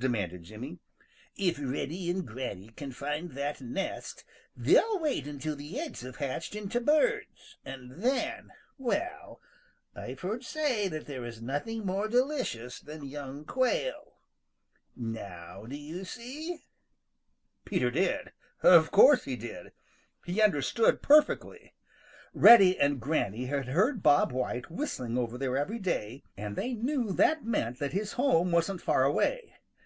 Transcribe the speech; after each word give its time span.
demanded 0.00 0.44
Jimmy. 0.44 0.78
"If 1.34 1.58
Reddy 1.58 2.08
and 2.08 2.24
Granny 2.24 2.68
can 2.68 2.92
find 2.92 3.32
that 3.32 3.60
nest, 3.60 4.24
they'll 4.54 5.00
wait 5.00 5.26
until 5.26 5.56
the 5.56 5.80
eggs 5.80 6.02
have 6.02 6.18
hatched 6.18 6.54
into 6.54 6.80
birds 6.80 7.56
and 7.64 7.90
then, 8.00 8.52
well, 8.78 9.40
I've 9.96 10.20
heard 10.20 10.44
say 10.44 10.86
that 10.86 11.06
there 11.06 11.24
is 11.24 11.42
nothing 11.42 11.84
more 11.84 12.06
delicious 12.06 12.78
than 12.78 13.06
young 13.08 13.44
Quail. 13.44 14.12
Now, 14.94 15.64
do 15.66 15.74
you 15.76 16.04
see?" 16.04 16.60
Peter 17.64 17.90
did. 17.90 18.30
Of 18.62 18.92
course 18.92 19.24
he 19.24 19.34
did. 19.34 19.72
He 20.24 20.40
understood 20.40 21.02
perfectly. 21.02 21.74
Reddy 22.32 22.78
and 22.78 23.00
Granny 23.00 23.46
had 23.46 23.66
heard 23.66 24.04
Bob 24.04 24.30
White 24.30 24.70
whistling 24.70 25.18
over 25.18 25.36
there 25.36 25.56
every 25.56 25.80
day, 25.80 26.22
and 26.36 26.54
they 26.54 26.74
knew 26.74 27.12
that 27.14 27.44
meant 27.44 27.80
that 27.80 27.92
his 27.92 28.12
home 28.12 28.52
wasn't 28.52 28.80
far 28.80 29.02
away. 29.02 29.54